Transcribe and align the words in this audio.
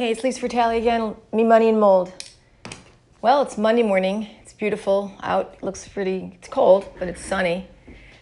Hey, 0.00 0.12
it's 0.12 0.24
Lisa 0.24 0.40
Fratelli 0.40 0.78
again. 0.78 1.14
Me, 1.30 1.44
money, 1.44 1.68
and 1.68 1.78
mold. 1.78 2.10
Well, 3.20 3.42
it's 3.42 3.58
Monday 3.58 3.82
morning. 3.82 4.28
It's 4.40 4.54
beautiful 4.54 5.12
out. 5.22 5.62
Looks 5.62 5.86
pretty. 5.86 6.32
It's 6.36 6.48
cold, 6.48 6.88
but 6.98 7.06
it's 7.06 7.22
sunny. 7.22 7.68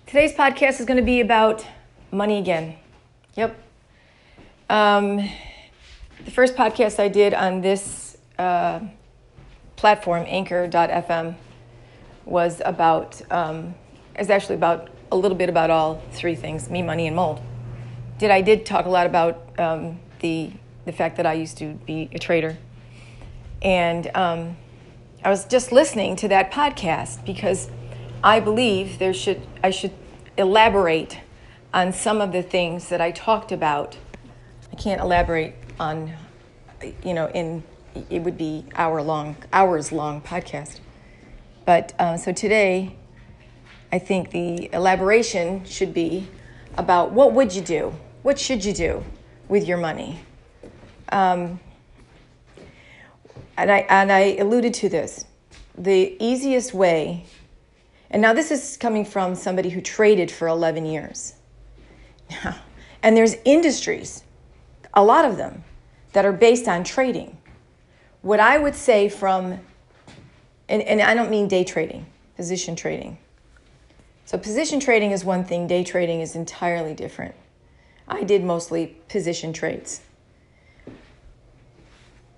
Today's 0.05 0.33
podcast 0.33 0.81
is 0.81 0.87
going 0.87 0.97
to 0.97 1.05
be 1.05 1.21
about 1.21 1.65
money 2.11 2.39
again. 2.39 2.75
Yep. 3.37 3.57
Um, 4.69 5.31
the 6.25 6.33
first 6.33 6.57
podcast 6.57 6.99
I 6.99 7.07
did 7.07 7.33
on 7.33 7.61
this 7.61 8.17
uh, 8.41 8.81
platform, 9.77 10.25
Anchor.fm, 10.27 11.37
was 12.25 12.61
about. 12.65 13.23
Um, 13.31 13.77
is 14.19 14.31
actually 14.31 14.57
about 14.57 14.91
a 15.13 15.17
little 15.17 15.39
bit 15.39 15.49
about 15.49 15.71
all 15.71 16.03
three 16.11 16.35
things: 16.35 16.69
me, 16.69 16.83
money, 16.83 17.07
and 17.07 17.15
mold. 17.15 17.41
Did 18.19 18.33
I 18.33 18.41
did 18.41 18.67
talk 18.67 18.87
a 18.87 18.91
lot 18.91 19.07
about 19.07 19.57
um, 19.61 20.01
the 20.19 20.51
the 20.89 20.93
fact 20.95 21.19
that 21.19 21.27
I 21.27 21.35
used 21.35 21.59
to 21.59 21.75
be 21.85 22.09
a 22.13 22.19
trader. 22.19 22.57
And 23.61 24.11
um, 24.15 24.57
I 25.23 25.29
was 25.29 25.45
just 25.45 25.71
listening 25.71 26.17
to 26.17 26.29
that 26.29 26.51
podcast 26.51 27.27
because 27.27 27.69
I 28.25 28.41
believe 28.41 28.99
there 28.99 29.13
should 29.13 29.43
I 29.63 29.69
should 29.69 29.93
elaborate 30.39 31.21
on 31.75 31.93
some 31.93 32.23
of 32.23 32.33
the 32.33 32.43
things 32.43 32.89
that 32.89 33.03
I 33.03 33.11
talked 33.11 33.53
about. 33.53 33.99
I 34.73 34.77
can't 34.77 35.03
elaborate 35.03 35.57
on, 35.79 36.15
you 37.05 37.13
know, 37.13 37.29
in 37.35 37.63
it 38.09 38.23
would 38.23 38.39
be 38.39 38.65
hour 38.75 39.03
long, 39.03 39.37
hours 39.53 39.93
long 39.93 40.23
podcast. 40.23 40.81
But 41.67 41.93
uh, 41.99 42.17
so 42.17 42.33
today, 42.33 42.97
I 43.93 43.99
think 43.99 44.31
the 44.31 44.73
elaboration 44.73 45.67
should 45.67 45.93
be 45.93 46.29
about 46.79 47.13
what 47.13 47.35
would 47.35 47.55
you 47.55 47.61
do, 47.61 47.93
what 48.23 48.39
should 48.39 48.65
you 48.65 48.73
do 48.73 49.05
with 49.49 49.67
your 49.67 49.77
money, 49.77 50.21
um, 51.13 51.61
and 53.57 53.71
I 53.71 53.79
and 53.89 54.13
I 54.13 54.37
alluded 54.37 54.75
to 54.75 54.89
this. 54.89 55.25
The 55.77 56.17
easiest 56.21 56.75
way, 56.75 57.25
and 58.11 58.23
now 58.23 58.33
this 58.33 58.51
is 58.51 58.77
coming 58.77 59.05
from 59.05 59.35
somebody 59.35 59.69
who 59.69 59.81
traded 59.81 60.31
for 60.31 60.49
11 60.49 60.87
years. 60.87 61.35
and 63.03 63.17
there's 63.17 63.37
industries, 63.45 64.25
a 64.95 65.03
lot 65.05 65.25
of 65.25 65.37
them, 65.37 65.65
that 66.13 66.25
are 66.25 66.33
based 66.33 66.69
on 66.69 66.85
trading. 66.85 67.37
What 68.23 68.41
I 68.41 68.59
would 68.59 68.75
say 68.75 69.09
from, 69.09 69.61
and, 70.69 70.83
and 70.83 71.01
I 71.01 71.15
don't 71.15 71.31
mean 71.31 71.49
day 71.49 71.65
trading, 71.65 72.07
position 72.37 72.75
trading. 72.75 73.19
So, 74.25 74.37
position 74.37 74.81
trading 74.81 75.13
is 75.13 75.25
one 75.25 75.45
thing, 75.45 75.67
day 75.67 75.85
trading 75.85 76.21
is 76.21 76.37
entirely 76.37 76.95
different. 76.95 77.35
I 78.07 78.25
did 78.25 78.45
mostly 78.45 78.97
position 79.09 79.53
trades 79.53 80.01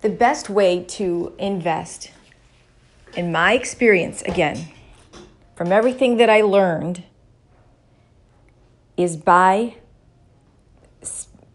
the 0.01 0.09
best 0.11 0.49
way 0.49 0.83
to 0.85 1.35
invest, 1.39 2.11
in 3.15 3.33
my 3.33 3.53
experience, 3.53 4.23
again, 4.23 4.69
from 5.57 5.73
everything 5.73 6.17
that 6.17 6.31
I 6.31 6.41
learned, 6.41 7.05
is 8.97 9.17
buy 9.17 9.77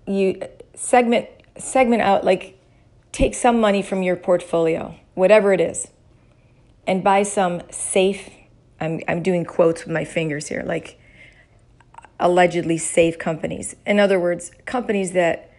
you 0.07 0.41
segment 0.73 1.27
segment 1.57 2.01
out 2.01 2.23
like 2.23 2.59
take 3.11 3.33
some 3.33 3.59
money 3.59 3.81
from 3.81 4.03
your 4.03 4.15
portfolio, 4.15 4.95
whatever 5.13 5.53
it 5.53 5.61
is, 5.61 5.87
and 6.85 7.03
buy 7.03 7.23
some 7.23 7.61
safe. 7.71 8.29
I'm 8.79 9.01
I'm 9.07 9.23
doing 9.23 9.45
quotes 9.45 9.85
with 9.85 9.93
my 9.93 10.05
fingers 10.05 10.47
here, 10.47 10.63
like 10.65 10.99
allegedly 12.19 12.77
safe 12.77 13.17
companies. 13.17 13.75
In 13.85 13.99
other 13.99 14.19
words, 14.19 14.51
companies 14.65 15.11
that 15.13 15.51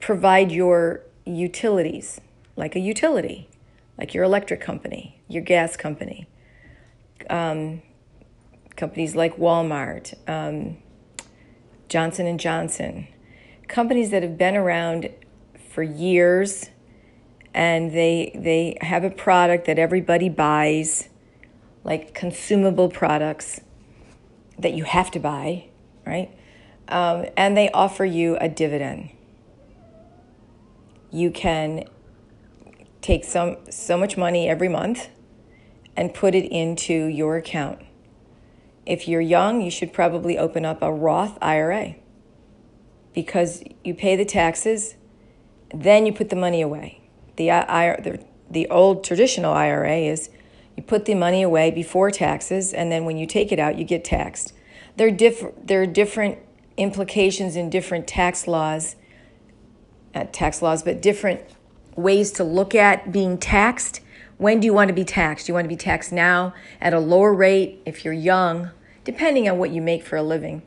provide 0.00 0.52
your 0.52 1.02
utilities, 1.26 2.20
like 2.54 2.76
a 2.76 2.80
utility, 2.80 3.48
like 3.98 4.14
your 4.14 4.24
electric 4.24 4.60
company, 4.60 5.20
your 5.28 5.42
gas 5.42 5.76
company, 5.76 6.28
um, 7.28 7.82
companies 8.76 9.16
like 9.16 9.36
Walmart, 9.36 10.14
um, 10.28 10.78
Johnson 11.88 12.26
and 12.26 12.38
Johnson, 12.38 13.08
companies 13.68 14.10
that 14.10 14.22
have 14.22 14.38
been 14.38 14.56
around 14.56 15.10
for 15.70 15.82
years, 15.82 16.70
and 17.54 17.92
they 17.92 18.32
they 18.34 18.76
have 18.80 19.02
a 19.04 19.10
product 19.10 19.66
that 19.66 19.78
everybody 19.78 20.28
buys, 20.28 21.08
like 21.84 22.14
consumable 22.14 22.88
products 22.88 23.60
that 24.58 24.74
you 24.74 24.84
have 24.84 25.10
to 25.10 25.20
buy, 25.20 25.66
right? 26.06 26.30
Um, 26.88 27.26
and 27.36 27.56
they 27.56 27.70
offer 27.70 28.04
you 28.04 28.36
a 28.40 28.48
dividend 28.48 29.10
you 31.10 31.30
can 31.30 31.84
take 33.00 33.24
some 33.24 33.56
so 33.70 33.96
much 33.96 34.16
money 34.16 34.48
every 34.48 34.68
month 34.68 35.08
and 35.96 36.12
put 36.12 36.34
it 36.34 36.44
into 36.50 37.06
your 37.06 37.36
account. 37.36 37.80
If 38.84 39.08
you're 39.08 39.20
young, 39.20 39.62
you 39.62 39.70
should 39.70 39.92
probably 39.92 40.38
open 40.38 40.64
up 40.64 40.82
a 40.82 40.92
Roth 40.92 41.38
IRA 41.40 41.96
because 43.14 43.62
you 43.82 43.94
pay 43.94 44.14
the 44.14 44.24
taxes, 44.24 44.96
then 45.74 46.06
you 46.06 46.12
put 46.12 46.28
the 46.28 46.36
money 46.36 46.60
away. 46.60 47.00
The, 47.36 47.46
the, 47.46 48.24
the 48.50 48.68
old 48.68 49.02
traditional 49.04 49.52
IRA 49.52 49.96
is 49.96 50.30
you 50.76 50.82
put 50.82 51.06
the 51.06 51.14
money 51.14 51.42
away 51.42 51.70
before 51.70 52.10
taxes, 52.10 52.72
and 52.72 52.92
then 52.92 53.04
when 53.04 53.16
you 53.16 53.26
take 53.26 53.50
it 53.50 53.58
out, 53.58 53.78
you 53.78 53.84
get 53.84 54.04
taxed. 54.04 54.52
There 54.96 55.08
are, 55.08 55.10
diff- 55.10 55.54
there 55.62 55.82
are 55.82 55.86
different 55.86 56.38
implications 56.76 57.56
in 57.56 57.70
different 57.70 58.06
tax 58.06 58.46
laws 58.46 58.96
tax 60.24 60.62
laws, 60.62 60.82
but 60.82 61.00
different 61.00 61.40
ways 61.96 62.30
to 62.32 62.44
look 62.44 62.74
at 62.74 63.12
being 63.12 63.38
taxed. 63.38 64.00
When 64.38 64.60
do 64.60 64.66
you 64.66 64.74
want 64.74 64.88
to 64.88 64.94
be 64.94 65.04
taxed? 65.04 65.46
Do 65.46 65.50
you 65.50 65.54
want 65.54 65.64
to 65.64 65.68
be 65.68 65.76
taxed 65.76 66.12
now 66.12 66.54
at 66.80 66.92
a 66.92 67.00
lower 67.00 67.34
rate 67.34 67.80
if 67.86 68.04
you're 68.04 68.14
young, 68.14 68.70
depending 69.04 69.48
on 69.48 69.58
what 69.58 69.70
you 69.70 69.80
make 69.80 70.04
for 70.04 70.16
a 70.16 70.22
living? 70.22 70.62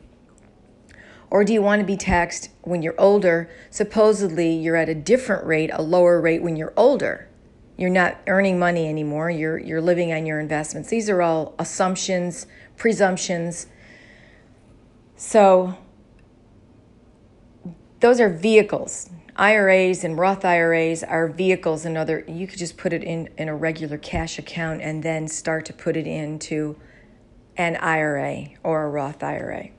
Or 1.30 1.44
do 1.44 1.52
you 1.52 1.62
want 1.62 1.80
to 1.80 1.86
be 1.86 1.96
taxed 1.96 2.50
when 2.62 2.82
you're 2.82 3.00
older? 3.00 3.48
Supposedly, 3.70 4.52
you're 4.52 4.74
at 4.74 4.88
a 4.88 4.94
different 4.94 5.46
rate, 5.46 5.70
a 5.72 5.82
lower 5.82 6.20
rate 6.20 6.42
when 6.42 6.56
you're 6.56 6.72
older. 6.76 7.28
You're 7.76 7.88
not 7.88 8.18
earning 8.26 8.58
money 8.58 8.88
anymore. 8.88 9.30
You're, 9.30 9.56
you're 9.56 9.80
living 9.80 10.12
on 10.12 10.26
your 10.26 10.40
investments. 10.40 10.90
These 10.90 11.08
are 11.08 11.22
all 11.22 11.54
assumptions, 11.58 12.46
presumptions. 12.76 13.68
So, 15.16 15.78
those 18.00 18.20
are 18.20 18.28
vehicles. 18.28 19.10
IRAs 19.36 20.04
and 20.04 20.18
Roth 20.18 20.44
IRAs 20.44 21.02
are 21.02 21.28
vehicles 21.28 21.84
and 21.84 21.96
other 21.96 22.24
you 22.28 22.46
could 22.46 22.58
just 22.58 22.76
put 22.76 22.92
it 22.92 23.02
in 23.02 23.28
in 23.38 23.48
a 23.48 23.54
regular 23.54 23.96
cash 23.96 24.38
account 24.38 24.82
and 24.82 25.02
then 25.02 25.28
start 25.28 25.64
to 25.66 25.72
put 25.72 25.96
it 25.96 26.06
into 26.06 26.76
an 27.56 27.76
IRA 27.76 28.48
or 28.62 28.84
a 28.84 28.90
Roth 28.90 29.22
IRA. 29.22 29.70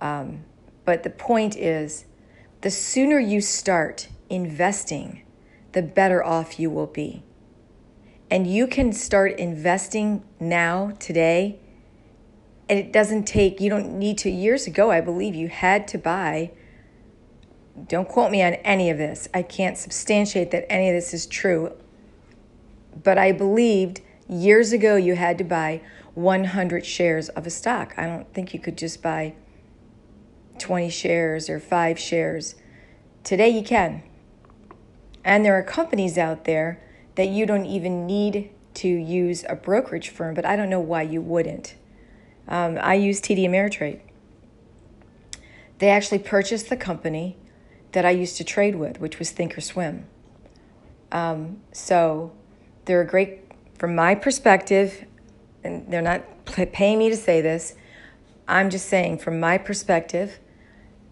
Um, 0.00 0.44
but 0.84 1.02
the 1.02 1.10
point 1.10 1.56
is, 1.56 2.06
the 2.60 2.70
sooner 2.70 3.18
you 3.18 3.40
start 3.40 4.08
investing, 4.30 5.22
the 5.72 5.82
better 5.82 6.24
off 6.24 6.58
you 6.58 6.70
will 6.70 6.86
be. 6.86 7.22
And 8.30 8.46
you 8.46 8.66
can 8.66 8.92
start 8.92 9.38
investing 9.38 10.24
now, 10.40 10.92
today. 10.98 11.58
And 12.68 12.78
it 12.78 12.92
doesn't 12.92 13.24
take, 13.24 13.60
you 13.60 13.70
don't 13.70 13.98
need 13.98 14.18
to. 14.18 14.30
Years 14.30 14.66
ago, 14.66 14.90
I 14.90 15.00
believe 15.00 15.34
you 15.34 15.48
had 15.48 15.86
to 15.88 15.98
buy 15.98 16.50
don't 17.88 18.08
quote 18.08 18.30
me 18.30 18.42
on 18.42 18.54
any 18.54 18.90
of 18.90 18.98
this. 18.98 19.28
I 19.34 19.42
can't 19.42 19.76
substantiate 19.76 20.50
that 20.50 20.70
any 20.72 20.88
of 20.88 20.94
this 20.94 21.12
is 21.12 21.26
true. 21.26 21.72
But 23.02 23.18
I 23.18 23.32
believed 23.32 24.00
years 24.28 24.72
ago 24.72 24.96
you 24.96 25.14
had 25.14 25.38
to 25.38 25.44
buy 25.44 25.82
100 26.14 26.86
shares 26.86 27.28
of 27.30 27.46
a 27.46 27.50
stock. 27.50 27.94
I 27.96 28.06
don't 28.06 28.32
think 28.32 28.54
you 28.54 28.60
could 28.60 28.78
just 28.78 29.02
buy 29.02 29.34
20 30.58 30.88
shares 30.88 31.50
or 31.50 31.60
five 31.60 31.98
shares. 31.98 32.54
Today 33.22 33.50
you 33.50 33.62
can. 33.62 34.02
And 35.22 35.44
there 35.44 35.54
are 35.54 35.62
companies 35.62 36.16
out 36.16 36.44
there 36.44 36.82
that 37.16 37.28
you 37.28 37.44
don't 37.44 37.66
even 37.66 38.06
need 38.06 38.50
to 38.74 38.88
use 38.88 39.44
a 39.48 39.56
brokerage 39.56 40.08
firm, 40.08 40.34
but 40.34 40.46
I 40.46 40.56
don't 40.56 40.70
know 40.70 40.80
why 40.80 41.02
you 41.02 41.20
wouldn't. 41.20 41.74
Um, 42.48 42.78
I 42.80 42.94
use 42.94 43.20
TD 43.20 43.40
Ameritrade. 43.40 44.00
They 45.78 45.90
actually 45.90 46.20
purchased 46.20 46.70
the 46.70 46.76
company 46.76 47.36
that 47.96 48.04
I 48.04 48.10
used 48.10 48.36
to 48.36 48.44
trade 48.44 48.74
with, 48.76 49.00
which 49.00 49.18
was 49.18 49.32
Thinkorswim. 49.32 50.02
Um, 51.12 51.62
so 51.72 52.30
they're 52.84 53.00
a 53.00 53.06
great, 53.06 53.40
from 53.78 53.94
my 53.94 54.14
perspective, 54.14 55.06
and 55.64 55.90
they're 55.90 56.02
not 56.02 56.22
paying 56.44 56.98
me 56.98 57.08
to 57.08 57.16
say 57.16 57.40
this. 57.40 57.74
I'm 58.46 58.68
just 58.68 58.90
saying, 58.90 59.16
from 59.16 59.40
my 59.40 59.56
perspective, 59.56 60.38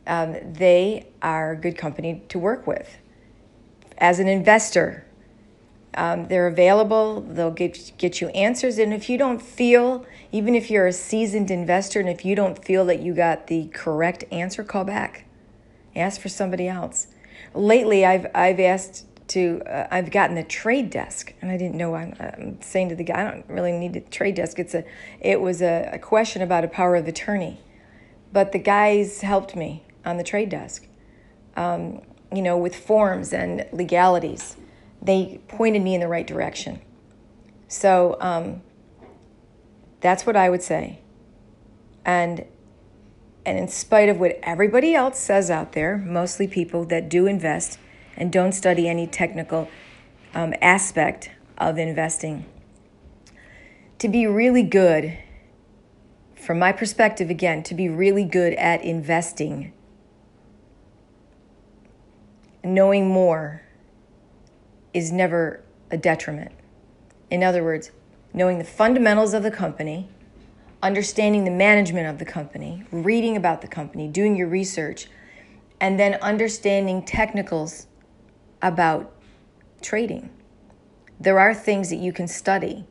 um, 0.06 0.36
they 0.52 1.06
are 1.22 1.52
a 1.52 1.56
good 1.56 1.78
company 1.78 2.22
to 2.28 2.38
work 2.38 2.66
with. 2.66 2.98
As 3.96 4.18
an 4.18 4.28
investor, 4.28 5.06
um, 5.94 6.28
they're 6.28 6.48
available. 6.48 7.22
They'll 7.22 7.50
get 7.50 7.92
get 7.96 8.20
you 8.20 8.28
answers, 8.28 8.76
and 8.76 8.92
if 8.92 9.08
you 9.08 9.16
don't 9.16 9.40
feel, 9.40 10.04
even 10.32 10.54
if 10.54 10.70
you're 10.70 10.86
a 10.86 10.92
seasoned 10.92 11.50
investor, 11.50 11.98
and 11.98 12.10
if 12.10 12.26
you 12.26 12.36
don't 12.36 12.62
feel 12.62 12.84
that 12.84 13.00
you 13.00 13.14
got 13.14 13.46
the 13.46 13.68
correct 13.68 14.24
answer, 14.30 14.62
call 14.62 14.84
back. 14.84 15.23
Ask 15.96 16.20
for 16.20 16.28
somebody 16.28 16.68
else. 16.68 17.08
lately 17.54 18.04
I've 18.04 18.26
I've 18.34 18.60
asked 18.60 19.06
to 19.28 19.62
uh, 19.66 19.88
I've 19.90 20.10
gotten 20.10 20.36
the 20.36 20.44
trade 20.44 20.90
desk, 20.90 21.34
and 21.40 21.50
I 21.50 21.56
didn't 21.56 21.76
know. 21.76 21.94
I'm, 21.94 22.14
I'm, 22.20 22.60
saying 22.60 22.90
to 22.90 22.94
the 22.94 23.04
guy, 23.04 23.26
I 23.26 23.30
don't 23.30 23.48
really 23.48 23.72
need 23.72 23.96
a 23.96 24.00
trade 24.00 24.34
desk. 24.34 24.58
It's 24.58 24.74
a 24.74 24.84
it 25.20 25.40
was 25.40 25.62
a, 25.62 25.90
a 25.92 25.98
question 25.98 26.42
about 26.42 26.64
a 26.64 26.68
power 26.68 26.96
of 26.96 27.08
attorney, 27.08 27.60
but 28.32 28.52
the 28.52 28.58
guys 28.58 29.22
helped 29.22 29.56
me 29.56 29.84
on 30.04 30.16
the 30.16 30.24
trade 30.24 30.50
desk. 30.50 30.86
Um, 31.56 32.02
you 32.32 32.42
know, 32.42 32.58
with 32.58 32.74
forms 32.74 33.32
and 33.32 33.66
legalities, 33.72 34.56
they 35.00 35.40
pointed 35.48 35.82
me 35.82 35.94
in 35.94 36.00
the 36.00 36.08
right 36.08 36.26
direction. 36.26 36.80
So 37.68 38.16
um, 38.20 38.62
that's 40.00 40.26
what 40.26 40.36
I 40.36 40.50
would 40.50 40.62
say. 40.62 41.00
And 42.04 42.44
and 43.46 43.58
in 43.58 43.68
spite 43.68 44.08
of 44.08 44.18
what 44.18 44.38
everybody 44.42 44.94
else 44.94 45.18
says 45.18 45.50
out 45.50 45.72
there, 45.72 45.98
mostly 45.98 46.48
people 46.48 46.84
that 46.86 47.08
do 47.08 47.26
invest 47.26 47.78
and 48.16 48.32
don't 48.32 48.52
study 48.52 48.88
any 48.88 49.06
technical 49.06 49.68
um, 50.34 50.54
aspect 50.62 51.30
of 51.58 51.78
investing, 51.78 52.46
to 53.98 54.08
be 54.08 54.26
really 54.26 54.62
good, 54.62 55.18
from 56.34 56.58
my 56.58 56.72
perspective, 56.72 57.30
again, 57.30 57.62
to 57.62 57.74
be 57.74 57.88
really 57.88 58.24
good 58.24 58.54
at 58.54 58.82
investing, 58.82 59.72
knowing 62.62 63.08
more 63.08 63.62
is 64.92 65.12
never 65.12 65.62
a 65.90 65.96
detriment. 65.96 66.52
In 67.30 67.42
other 67.42 67.62
words, 67.62 67.90
knowing 68.32 68.58
the 68.58 68.64
fundamentals 68.64 69.34
of 69.34 69.42
the 69.42 69.50
company 69.50 70.08
understanding 70.84 71.44
the 71.44 71.50
management 71.50 72.06
of 72.06 72.18
the 72.18 72.26
company, 72.26 72.84
reading 72.92 73.38
about 73.38 73.62
the 73.62 73.66
company, 73.66 74.06
doing 74.06 74.36
your 74.36 74.46
research, 74.46 75.08
and 75.80 75.98
then 75.98 76.14
understanding 76.16 77.02
technicals 77.02 77.86
about 78.60 79.10
trading. 79.80 80.28
There 81.18 81.38
are 81.40 81.54
things 81.54 81.88
that 81.88 81.96
you 81.96 82.12
can 82.12 82.28
study. 82.28 82.84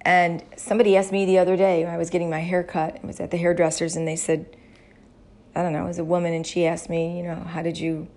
And 0.00 0.42
somebody 0.56 0.96
asked 0.96 1.12
me 1.12 1.26
the 1.26 1.38
other 1.38 1.54
day, 1.54 1.84
I 1.84 1.98
was 1.98 2.08
getting 2.08 2.30
my 2.30 2.40
hair 2.40 2.64
cut, 2.64 2.98
I 3.02 3.06
was 3.06 3.20
at 3.20 3.30
the 3.30 3.36
hairdresser's, 3.36 3.94
and 3.94 4.08
they 4.08 4.16
said, 4.16 4.56
I 5.54 5.62
don't 5.62 5.74
know, 5.74 5.84
it 5.84 5.88
was 5.88 5.98
a 5.98 6.04
woman, 6.04 6.32
and 6.32 6.46
she 6.46 6.66
asked 6.66 6.88
me, 6.88 7.18
you 7.18 7.24
know, 7.24 7.34
how 7.34 7.60
did 7.60 7.78
you 7.78 8.08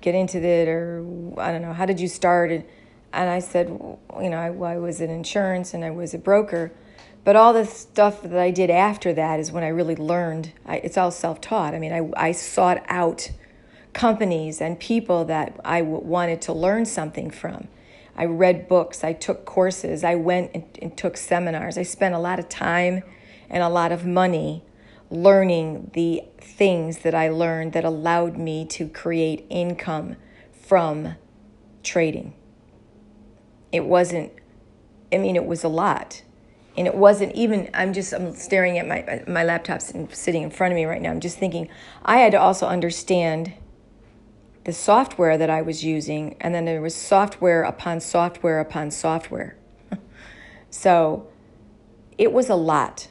get 0.00 0.14
into 0.14 0.38
it, 0.38 0.68
or 0.68 1.04
I 1.36 1.50
don't 1.50 1.62
know, 1.62 1.72
how 1.72 1.84
did 1.84 1.98
you 1.98 2.06
start? 2.06 2.52
And, 2.52 2.64
I 3.12 3.40
said, 3.40 3.66
you 3.68 4.30
know, 4.30 4.38
I, 4.38 4.74
I 4.74 4.78
was 4.78 5.00
in 5.00 5.10
insurance 5.10 5.74
and 5.74 5.84
I 5.84 5.90
was 5.90 6.14
a 6.14 6.18
broker. 6.18 6.70
But 7.22 7.36
all 7.36 7.52
the 7.52 7.66
stuff 7.66 8.22
that 8.22 8.38
I 8.38 8.50
did 8.50 8.70
after 8.70 9.12
that 9.12 9.40
is 9.40 9.52
when 9.52 9.62
I 9.62 9.68
really 9.68 9.96
learned. 9.96 10.52
I, 10.64 10.76
it's 10.76 10.96
all 10.96 11.10
self 11.10 11.40
taught. 11.40 11.74
I 11.74 11.78
mean, 11.78 11.92
I, 11.92 12.28
I 12.28 12.32
sought 12.32 12.82
out 12.88 13.30
companies 13.92 14.60
and 14.60 14.78
people 14.78 15.24
that 15.26 15.60
I 15.64 15.80
w- 15.80 16.00
wanted 16.00 16.40
to 16.42 16.52
learn 16.52 16.86
something 16.86 17.30
from. 17.30 17.68
I 18.16 18.24
read 18.24 18.68
books, 18.68 19.04
I 19.04 19.12
took 19.12 19.44
courses, 19.44 20.04
I 20.04 20.14
went 20.14 20.50
and, 20.54 20.64
and 20.80 20.96
took 20.96 21.16
seminars. 21.16 21.78
I 21.78 21.82
spent 21.82 22.14
a 22.14 22.18
lot 22.18 22.38
of 22.38 22.48
time 22.48 23.02
and 23.48 23.62
a 23.62 23.68
lot 23.68 23.92
of 23.92 24.04
money 24.06 24.64
learning 25.10 25.90
the 25.94 26.22
things 26.38 26.98
that 26.98 27.14
I 27.14 27.28
learned 27.28 27.72
that 27.72 27.84
allowed 27.84 28.36
me 28.36 28.64
to 28.66 28.88
create 28.88 29.44
income 29.50 30.16
from 30.52 31.16
trading. 31.82 32.34
It 33.72 33.84
wasn't, 33.84 34.32
I 35.12 35.18
mean, 35.18 35.36
it 35.36 35.46
was 35.46 35.64
a 35.64 35.68
lot 35.68 36.22
and 36.80 36.86
it 36.86 36.94
wasn't 36.94 37.30
even 37.34 37.68
i'm 37.74 37.92
just 37.92 38.14
i'm 38.14 38.34
staring 38.34 38.78
at 38.78 38.88
my 38.88 39.22
my 39.28 39.44
laptop 39.44 39.82
sitting 39.82 40.42
in 40.42 40.50
front 40.50 40.72
of 40.72 40.76
me 40.76 40.86
right 40.86 41.02
now. 41.02 41.10
I'm 41.10 41.20
just 41.20 41.36
thinking 41.36 41.68
i 42.06 42.16
had 42.16 42.32
to 42.32 42.40
also 42.40 42.66
understand 42.66 43.52
the 44.64 44.72
software 44.72 45.36
that 45.36 45.50
i 45.50 45.60
was 45.60 45.84
using 45.84 46.36
and 46.40 46.54
then 46.54 46.64
there 46.64 46.80
was 46.80 46.94
software 46.94 47.64
upon 47.64 48.00
software 48.00 48.58
upon 48.58 48.90
software. 48.90 49.56
So 50.72 51.26
it 52.16 52.32
was 52.32 52.48
a 52.48 52.54
lot. 52.54 53.08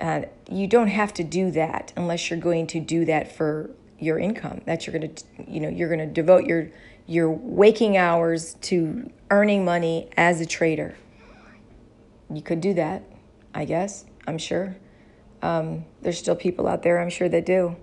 And 0.00 0.26
you 0.50 0.66
don't 0.66 0.88
have 0.88 1.12
to 1.14 1.22
do 1.22 1.50
that 1.50 1.92
unless 1.96 2.30
you're 2.30 2.40
going 2.40 2.66
to 2.68 2.80
do 2.80 3.04
that 3.04 3.36
for 3.36 3.70
your 3.98 4.18
income. 4.18 4.62
That 4.64 4.86
you're 4.86 4.98
going 4.98 5.14
to 5.14 5.24
you 5.46 5.60
know 5.60 5.68
you're 5.68 5.88
going 5.88 6.00
to 6.00 6.12
devote 6.22 6.46
your 6.46 6.70
your 7.06 7.30
waking 7.30 7.98
hours 7.98 8.54
to 8.62 9.10
earning 9.30 9.66
money 9.66 10.08
as 10.16 10.40
a 10.40 10.46
trader 10.46 10.96
you 12.36 12.42
could 12.42 12.60
do 12.60 12.74
that, 12.74 13.02
I 13.54 13.64
guess. 13.64 14.04
I'm 14.26 14.38
sure. 14.38 14.76
Um, 15.42 15.84
there's 16.02 16.18
still 16.18 16.36
people 16.36 16.68
out 16.68 16.82
there, 16.82 17.00
I'm 17.00 17.10
sure, 17.10 17.28
that 17.28 17.44
do. 17.44 17.76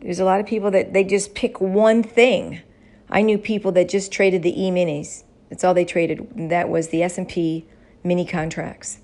There's 0.00 0.20
a 0.20 0.24
lot 0.24 0.40
of 0.40 0.46
people 0.46 0.70
that 0.72 0.92
they 0.92 1.04
just 1.04 1.34
pick 1.34 1.60
one 1.60 2.02
thing. 2.02 2.60
I 3.08 3.22
knew 3.22 3.38
people 3.38 3.72
that 3.72 3.88
just 3.88 4.12
traded 4.12 4.42
the 4.42 4.62
E-minis. 4.62 5.24
That's 5.48 5.64
all 5.64 5.74
they 5.74 5.84
traded. 5.84 6.50
That 6.50 6.68
was 6.68 6.88
the 6.88 7.02
S&P 7.02 7.66
mini 8.04 8.26
contracts. 8.26 9.00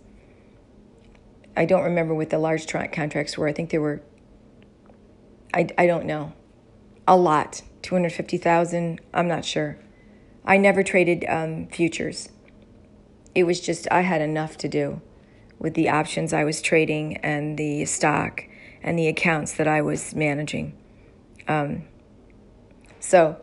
I 1.56 1.64
don't 1.64 1.82
remember 1.82 2.14
what 2.14 2.31
the 2.31 2.38
large 2.38 2.67
contracts 2.67 3.38
were. 3.38 3.49
I 3.49 3.53
think 3.53 3.70
they 3.70 3.79
were, 3.79 4.03
I, 5.55 5.69
I 5.79 5.87
don't 5.87 6.06
know, 6.06 6.32
a 7.06 7.17
lot. 7.17 7.62
250,000, 7.82 9.00
I'm 9.12 9.29
not 9.29 9.44
sure. 9.44 9.79
I 10.44 10.56
never 10.56 10.82
traded 10.82 11.25
um, 11.29 11.67
futures 11.69 12.29
it 13.34 13.44
was 13.44 13.61
just, 13.61 13.88
I 13.90 14.02
had 14.02 14.20
enough 14.20 14.56
to 14.58 14.69
do 14.69 15.00
with 15.58 15.75
the 15.75 15.88
options 15.88 16.32
I 16.32 16.44
was 16.44 16.61
trading 16.61 17.17
and 17.19 17.56
the 17.56 17.84
stock 17.84 18.44
and 18.82 18.99
the 18.99 19.08
accounts 19.08 19.52
that 19.55 19.69
I 19.69 19.81
was 19.81 20.14
managing. 20.14 20.76
Um, 21.46 21.84
so, 23.00 23.40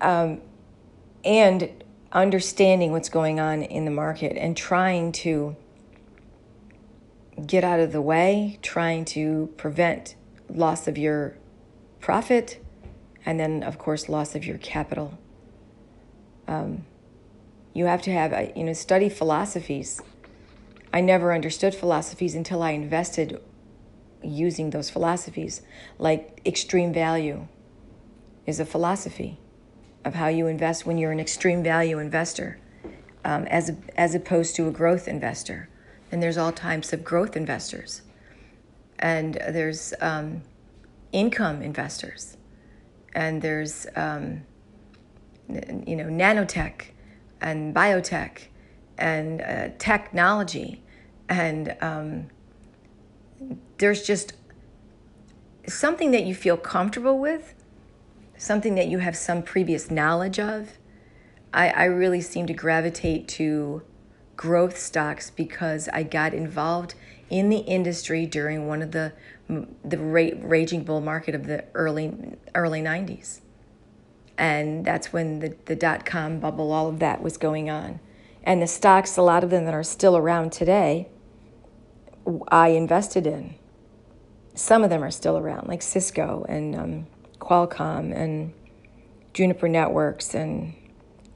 um, 0.00 0.40
and 1.24 1.84
understanding 2.12 2.92
what's 2.92 3.08
going 3.08 3.38
on 3.38 3.62
in 3.62 3.84
the 3.84 3.90
market 3.90 4.36
and 4.36 4.56
trying 4.56 5.12
to 5.12 5.54
get 7.46 7.62
out 7.62 7.80
of 7.80 7.92
the 7.92 8.02
way, 8.02 8.58
trying 8.62 9.04
to 9.04 9.52
prevent 9.56 10.16
loss 10.48 10.88
of 10.88 10.98
your 10.98 11.36
profit, 12.00 12.62
and 13.24 13.38
then, 13.38 13.62
of 13.62 13.78
course, 13.78 14.08
loss 14.08 14.34
of 14.34 14.44
your 14.44 14.58
capital. 14.58 15.18
Um, 16.48 16.84
you 17.72 17.86
have 17.86 18.02
to 18.02 18.12
have, 18.12 18.32
uh, 18.32 18.46
you 18.56 18.64
know, 18.64 18.72
study 18.72 19.08
philosophies. 19.08 20.00
I 20.92 21.00
never 21.00 21.32
understood 21.32 21.74
philosophies 21.74 22.34
until 22.34 22.62
I 22.62 22.70
invested 22.70 23.40
using 24.22 24.70
those 24.70 24.90
philosophies. 24.90 25.62
Like 25.98 26.40
extreme 26.44 26.92
value 26.92 27.46
is 28.46 28.60
a 28.60 28.64
philosophy 28.64 29.38
of 30.04 30.14
how 30.14 30.28
you 30.28 30.46
invest 30.46 30.86
when 30.86 30.98
you're 30.98 31.12
an 31.12 31.20
extreme 31.20 31.62
value 31.62 31.98
investor, 31.98 32.58
um, 33.24 33.44
as, 33.44 33.72
as 33.96 34.14
opposed 34.14 34.56
to 34.56 34.66
a 34.66 34.70
growth 34.70 35.06
investor. 35.06 35.68
And 36.10 36.22
there's 36.22 36.36
all 36.36 36.52
types 36.52 36.92
of 36.92 37.04
growth 37.04 37.36
investors. 37.36 38.02
And 38.98 39.34
there's 39.34 39.94
um, 40.00 40.42
income 41.12 41.62
investors. 41.62 42.36
And 43.14 43.42
there's, 43.42 43.86
um, 43.94 44.42
you 45.48 45.96
know, 45.96 46.06
nanotech 46.06 46.86
and 47.40 47.74
biotech 47.74 48.48
and 48.98 49.40
uh, 49.40 49.68
technology. 49.78 50.82
And 51.28 51.76
um, 51.80 52.28
there's 53.78 54.02
just 54.02 54.34
something 55.66 56.10
that 56.10 56.24
you 56.24 56.34
feel 56.34 56.56
comfortable 56.56 57.18
with, 57.18 57.54
something 58.36 58.74
that 58.74 58.88
you 58.88 58.98
have 58.98 59.16
some 59.16 59.42
previous 59.42 59.90
knowledge 59.90 60.38
of. 60.38 60.78
I, 61.52 61.70
I 61.70 61.84
really 61.84 62.20
seem 62.20 62.46
to 62.46 62.52
gravitate 62.52 63.26
to 63.28 63.82
growth 64.36 64.78
stocks 64.78 65.30
because 65.30 65.88
I 65.92 66.02
got 66.02 66.32
involved 66.32 66.94
in 67.28 67.48
the 67.48 67.58
industry 67.58 68.26
during 68.26 68.66
one 68.66 68.82
of 68.82 68.92
the 68.92 69.12
the 69.84 69.98
raging 69.98 70.84
bull 70.84 71.00
market 71.00 71.34
of 71.34 71.46
the 71.46 71.64
early 71.74 72.36
early 72.54 72.80
90s 72.80 73.40
and 74.40 74.86
that's 74.86 75.12
when 75.12 75.40
the, 75.40 75.54
the 75.66 75.76
dot 75.76 76.06
com 76.06 76.40
bubble, 76.40 76.72
all 76.72 76.88
of 76.88 76.98
that 77.00 77.20
was 77.20 77.36
going 77.36 77.68
on. 77.68 78.00
And 78.42 78.62
the 78.62 78.66
stocks, 78.66 79.18
a 79.18 79.22
lot 79.22 79.44
of 79.44 79.50
them 79.50 79.66
that 79.66 79.74
are 79.74 79.82
still 79.82 80.16
around 80.16 80.50
today, 80.50 81.08
I 82.48 82.68
invested 82.68 83.26
in. 83.26 83.54
Some 84.54 84.82
of 84.82 84.88
them 84.88 85.04
are 85.04 85.10
still 85.10 85.36
around, 85.36 85.68
like 85.68 85.82
Cisco 85.82 86.46
and 86.48 86.74
um, 86.74 87.06
Qualcomm 87.38 88.16
and 88.16 88.54
Juniper 89.34 89.68
Networks 89.68 90.34
and 90.34 90.72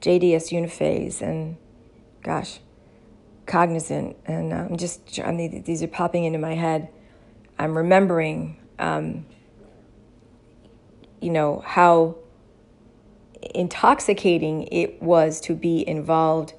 JDS 0.01 0.51
Uniphase 0.51 1.21
and, 1.21 1.57
gosh, 2.23 2.59
Cognizant. 3.45 4.17
And 4.25 4.51
I'm 4.51 4.71
um, 4.71 4.77
just, 4.77 5.19
I 5.23 5.31
mean, 5.31 5.61
these 5.61 5.83
are 5.83 5.87
popping 5.87 6.23
into 6.23 6.39
my 6.39 6.55
head. 6.55 6.89
I'm 7.59 7.77
remembering, 7.77 8.57
um, 8.79 9.27
you 11.21 11.29
know, 11.29 11.61
how 11.63 12.17
intoxicating 13.53 14.67
it 14.71 15.01
was 15.01 15.39
to 15.41 15.55
be 15.55 15.87
involved 15.87 16.53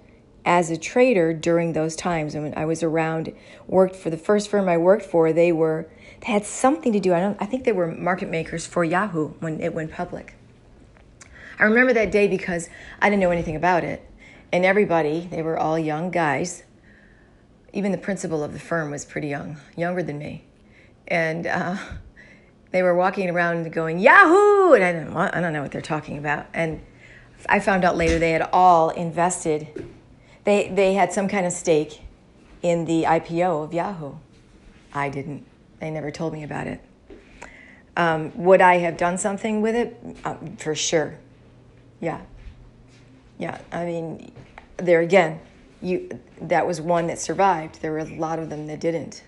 as 0.44 0.70
a 0.70 0.76
trader 0.76 1.34
during 1.34 1.72
those 1.72 1.96
times. 1.96 2.34
And 2.34 2.44
when 2.44 2.56
I 2.56 2.64
was 2.64 2.82
around, 2.82 3.32
worked 3.66 3.96
for 3.96 4.10
the 4.10 4.16
first 4.16 4.48
firm 4.48 4.68
I 4.68 4.76
worked 4.76 5.04
for, 5.04 5.32
they 5.32 5.52
were 5.52 5.88
they 6.20 6.32
had 6.32 6.46
something 6.46 6.92
to 6.92 7.00
do. 7.00 7.12
I 7.12 7.20
don't. 7.20 7.36
I 7.40 7.46
think 7.46 7.64
they 7.64 7.72
were 7.72 7.88
market 7.88 8.30
makers 8.30 8.66
for 8.66 8.84
Yahoo 8.84 9.30
when 9.40 9.60
it 9.60 9.74
went 9.74 9.92
public. 9.92 10.34
I 11.58 11.64
remember 11.64 11.92
that 11.94 12.10
day 12.10 12.28
because 12.28 12.68
I 13.00 13.10
didn't 13.10 13.20
know 13.20 13.30
anything 13.30 13.56
about 13.56 13.84
it, 13.84 14.08
and 14.52 14.64
everybody 14.64 15.28
they 15.30 15.42
were 15.42 15.58
all 15.58 15.78
young 15.78 16.10
guys. 16.10 16.62
Even 17.72 17.92
the 17.92 17.98
principal 17.98 18.42
of 18.42 18.54
the 18.54 18.58
firm 18.58 18.90
was 18.90 19.04
pretty 19.04 19.28
young, 19.28 19.58
younger 19.76 20.02
than 20.02 20.18
me, 20.18 20.44
and 21.08 21.46
uh, 21.46 21.76
they 22.70 22.82
were 22.82 22.94
walking 22.94 23.30
around 23.30 23.72
going 23.72 23.98
Yahoo, 23.98 24.72
and 24.72 24.84
I 24.84 24.92
don't. 24.92 25.16
I 25.16 25.40
don't 25.40 25.52
know 25.52 25.62
what 25.62 25.72
they're 25.72 25.80
talking 25.80 26.18
about. 26.18 26.46
And 26.52 26.80
I 27.48 27.60
found 27.60 27.84
out 27.84 27.96
later 27.96 28.18
they 28.18 28.32
had 28.32 28.48
all 28.52 28.90
invested. 28.90 29.86
They 30.44 30.68
they 30.68 30.94
had 30.94 31.12
some 31.12 31.28
kind 31.28 31.46
of 31.46 31.52
stake 31.52 32.00
in 32.62 32.84
the 32.84 33.04
IPO 33.04 33.64
of 33.64 33.74
Yahoo. 33.74 34.14
I 34.92 35.08
didn't. 35.08 35.46
They 35.80 35.90
never 35.90 36.10
told 36.10 36.32
me 36.32 36.42
about 36.42 36.66
it. 36.66 36.80
Um, 37.96 38.32
would 38.36 38.60
I 38.60 38.78
have 38.78 38.96
done 38.96 39.16
something 39.18 39.62
with 39.62 39.74
it? 39.74 39.96
Um, 40.24 40.56
for 40.56 40.74
sure. 40.74 41.18
Yeah. 42.00 42.20
Yeah. 43.38 43.58
I 43.72 43.84
mean, 43.84 44.32
there 44.76 45.00
again, 45.00 45.40
you 45.80 46.20
that 46.40 46.66
was 46.66 46.80
one 46.80 47.06
that 47.06 47.18
survived. 47.18 47.80
There 47.80 47.92
were 47.92 48.00
a 48.00 48.16
lot 48.16 48.38
of 48.38 48.50
them 48.50 48.66
that 48.66 48.80
didn't. 48.80 49.22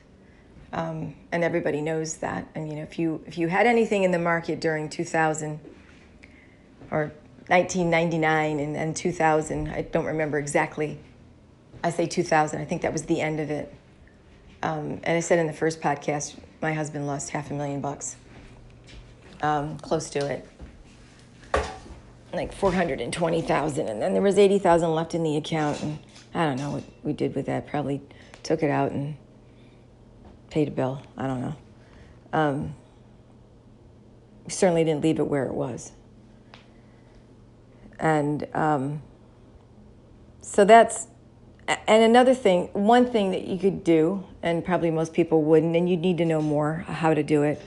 Um, 0.73 1.15
and 1.33 1.43
everybody 1.43 1.81
knows 1.81 2.19
that. 2.19 2.47
I 2.55 2.61
mean, 2.61 2.79
if 2.79 2.99
you 2.99 3.23
if 3.27 3.39
you 3.39 3.49
had 3.49 3.67
anything 3.67 4.03
in 4.05 4.11
the 4.11 4.19
market 4.19 4.61
during 4.61 4.89
2000 4.89 5.59
or 6.91 7.13
1999 7.47 8.61
and, 8.61 8.77
and 8.77 8.95
2000, 8.95 9.69
I 9.69 9.83
don't 9.83 10.05
remember 10.05 10.39
exactly. 10.39 10.99
I 11.83 11.91
say 11.91 12.07
2000. 12.07 12.61
I 12.61 12.65
think 12.65 12.83
that 12.83 12.93
was 12.93 13.05
the 13.05 13.21
end 13.21 13.41
of 13.41 13.51
it. 13.51 13.73
Um, 14.63 15.01
and 15.05 15.17
I 15.17 15.21
said 15.21 15.39
in 15.39 15.47
the 15.47 15.53
first 15.53 15.81
podcast, 15.81 16.37
my 16.61 16.73
husband 16.73 17.07
lost 17.07 17.31
half 17.31 17.51
a 17.51 17.55
million 17.55 17.81
bucks, 17.81 18.17
um, 19.41 19.79
close 19.79 20.11
to 20.11 20.27
it, 20.27 20.47
like 22.33 22.53
four 22.53 22.73
hundred 22.73 23.01
and 23.01 23.13
then 23.15 24.13
there 24.13 24.23
was 24.23 24.37
eighty 24.37 24.59
thousand 24.59 24.95
left 24.95 25.15
in 25.15 25.23
the 25.23 25.37
account, 25.37 25.81
and 25.83 25.99
I 26.35 26.45
don't 26.45 26.57
know 26.57 26.73
what 26.73 26.85
we 27.05 27.13
did 27.13 27.37
with 27.37 27.47
that. 27.47 27.69
Probably 27.69 28.03
took 28.43 28.65
it 28.65 28.71
out 28.71 28.91
and 28.91 29.17
paid 30.51 30.69
a 30.69 30.71
bill. 30.71 31.03
I 31.17 31.27
don't 31.27 31.41
know. 31.41 31.57
Um, 32.33 32.75
certainly 34.49 34.85
didn't 34.85 35.03
leave 35.03 35.19
it 35.19 35.27
where 35.27 35.45
it 35.45 35.55
was, 35.55 35.93
and 37.99 38.47
um, 38.55 39.03
so 40.41 40.65
that's 40.65 41.09
and 41.87 42.03
another 42.03 42.35
thing, 42.35 42.71
one 42.73 43.11
thing 43.11 43.31
that 43.33 43.47
you 43.47 43.59
could 43.59 43.85
do, 43.85 44.25
and 44.43 44.65
probably 44.65 44.91
most 44.91 45.13
people 45.13 45.43
wouldn't, 45.43 45.77
and 45.77 45.89
you'd 45.89 46.01
need 46.01 46.17
to 46.19 46.25
know 46.25 46.41
more 46.41 46.85
how 46.87 47.13
to 47.13 47.23
do 47.23 47.43
it 47.43 47.61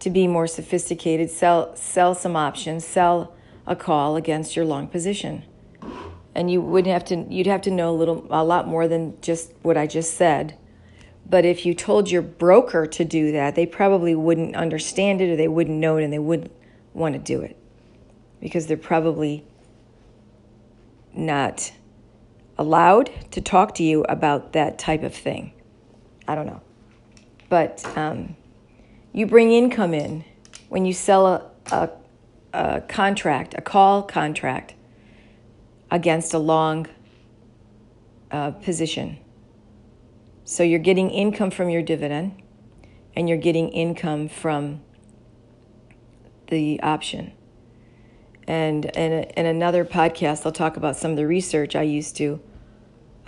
to 0.00 0.10
be 0.10 0.26
more 0.26 0.46
sophisticated, 0.46 1.30
sell 1.30 1.76
sell 1.76 2.14
some 2.14 2.34
options, 2.34 2.84
sell 2.84 3.34
a 3.66 3.76
call 3.76 4.16
against 4.16 4.56
your 4.56 4.64
long 4.64 4.88
position. 4.88 5.44
And 6.34 6.50
you 6.50 6.60
would 6.60 6.86
have 6.86 7.04
to 7.06 7.26
you'd 7.28 7.46
have 7.46 7.62
to 7.62 7.70
know 7.70 7.90
a 7.90 7.96
little 7.96 8.26
a 8.30 8.42
lot 8.42 8.66
more 8.66 8.88
than 8.88 9.20
just 9.20 9.52
what 9.62 9.76
I 9.76 9.86
just 9.86 10.14
said. 10.14 10.56
But 11.30 11.44
if 11.44 11.64
you 11.64 11.74
told 11.74 12.10
your 12.10 12.22
broker 12.22 12.86
to 12.86 13.04
do 13.04 13.30
that, 13.30 13.54
they 13.54 13.64
probably 13.64 14.16
wouldn't 14.16 14.56
understand 14.56 15.20
it 15.20 15.30
or 15.30 15.36
they 15.36 15.46
wouldn't 15.46 15.78
know 15.78 15.96
it 15.96 16.02
and 16.02 16.12
they 16.12 16.18
wouldn't 16.18 16.50
want 16.92 17.12
to 17.14 17.20
do 17.20 17.40
it. 17.40 17.56
Because 18.40 18.66
they're 18.66 18.76
probably 18.76 19.44
not 21.14 21.70
allowed 22.58 23.10
to 23.30 23.40
talk 23.40 23.76
to 23.76 23.84
you 23.84 24.02
about 24.08 24.54
that 24.54 24.76
type 24.76 25.04
of 25.04 25.14
thing. 25.14 25.52
I 26.26 26.34
don't 26.34 26.46
know. 26.46 26.62
But 27.48 27.84
um, 27.96 28.34
you 29.12 29.26
bring 29.26 29.52
income 29.52 29.94
in 29.94 30.24
when 30.68 30.84
you 30.84 30.92
sell 30.92 31.26
a, 31.26 31.50
a, 31.70 31.90
a 32.52 32.80
contract, 32.82 33.54
a 33.56 33.60
call 33.60 34.02
contract 34.02 34.74
against 35.92 36.34
a 36.34 36.38
long 36.38 36.88
uh, 38.32 38.50
position. 38.50 39.18
So 40.50 40.64
you're 40.64 40.80
getting 40.80 41.10
income 41.10 41.52
from 41.52 41.70
your 41.70 41.80
dividend 41.80 42.42
and 43.14 43.28
you're 43.28 43.38
getting 43.38 43.68
income 43.68 44.28
from 44.28 44.80
the 46.48 46.82
option. 46.82 47.30
And 48.48 48.86
in, 48.86 49.12
in 49.12 49.46
another 49.46 49.84
podcast, 49.84 50.44
I'll 50.44 50.50
talk 50.50 50.76
about 50.76 50.96
some 50.96 51.12
of 51.12 51.16
the 51.16 51.28
research 51.28 51.76
I 51.76 51.82
used 51.82 52.16
to 52.16 52.40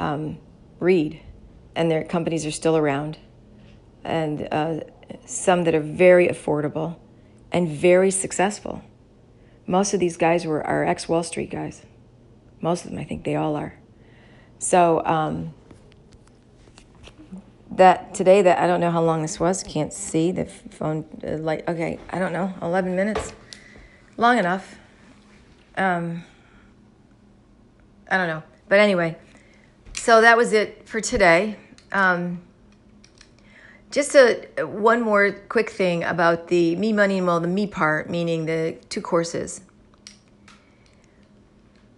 um, 0.01 0.39
read, 0.81 1.21
and 1.77 1.89
their 1.89 2.03
companies 2.03 2.45
are 2.45 2.51
still 2.51 2.77
around, 2.77 3.19
and 4.03 4.49
uh, 4.51 4.81
some 5.25 5.63
that 5.63 5.77
are 5.77 5.81
very 5.81 6.27
affordable 6.27 6.97
and 7.53 7.69
very 7.69 8.11
successful. 8.11 8.83
Most 9.65 9.95
of 9.95 10.01
these 10.01 10.17
guys 10.17 10.45
were 10.45 10.67
are 10.67 10.85
ex 10.85 11.09
Wall 11.09 11.23
Street 11.23 11.53
guys. 11.53 11.83
Most 12.61 12.85
of 12.85 12.91
them, 12.91 12.99
I 12.99 13.05
think 13.05 13.23
they 13.23 13.37
all 13.37 13.55
are. 13.55 13.79
So 14.59 15.05
um, 15.05 15.55
that 17.77 18.15
today, 18.15 18.43
that 18.43 18.59
I 18.59 18.67
don't 18.67 18.81
know 18.81 18.91
how 18.91 19.03
long 19.03 19.23
this 19.23 19.41
was. 19.41 19.63
Can't 19.63 19.93
see 19.93 20.33
the 20.33 20.45
phone 20.45 21.05
uh, 21.27 21.37
light. 21.39 21.65
Okay, 21.69 21.99
I 22.11 22.19
don't 22.19 22.33
know. 22.33 22.53
Eleven 22.61 22.97
minutes, 22.97 23.33
long 24.17 24.39
enough. 24.39 24.77
Um, 25.77 26.25
I 28.11 28.17
don't 28.19 28.29
know, 28.29 28.43
but 28.69 28.79
anyway 28.79 29.17
so 30.03 30.21
that 30.21 30.37
was 30.37 30.53
it 30.53 30.89
for 30.89 31.01
today. 31.01 31.57
Um, 31.93 32.43
just 33.93 34.17
a 34.17 34.49
one 34.67 35.01
more 35.01 35.31
quick 35.49 35.71
thing 35.71 36.03
about 36.03 36.49
the 36.49 36.75
me 36.75 36.93
money 36.93 37.19
and 37.19 37.27
well 37.27 37.39
the 37.39 37.47
me 37.47 37.69
part 37.69 38.11
meaning 38.11 38.47
the 38.47 38.77
two 38.89 39.03
courses 39.03 39.61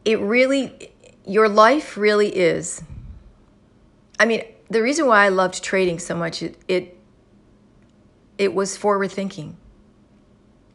it 0.04 0.18
really 0.18 0.90
your 1.24 1.48
life 1.48 1.96
really 1.96 2.34
is 2.36 2.82
i 4.18 4.24
mean 4.24 4.42
the 4.74 4.82
reason 4.82 5.06
why 5.06 5.24
i 5.24 5.28
loved 5.28 5.62
trading 5.62 5.98
so 5.98 6.14
much 6.14 6.42
it 6.42 6.56
it, 6.68 6.98
it 8.36 8.54
was 8.54 8.76
forward 8.76 9.10
thinking 9.10 9.56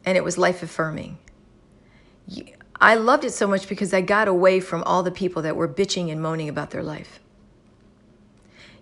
and 0.04 0.16
it 0.16 0.24
was 0.24 0.36
life 0.36 0.62
affirming 0.62 1.18
I 2.80 2.94
loved 2.94 3.24
it 3.24 3.32
so 3.32 3.46
much 3.46 3.68
because 3.68 3.92
I 3.92 4.00
got 4.00 4.26
away 4.26 4.58
from 4.60 4.82
all 4.84 5.02
the 5.02 5.10
people 5.10 5.42
that 5.42 5.54
were 5.54 5.68
bitching 5.68 6.10
and 6.10 6.22
moaning 6.22 6.48
about 6.48 6.70
their 6.70 6.82
life. 6.82 7.20